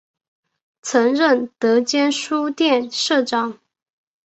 [0.81, 3.59] 曾任德间书店社长。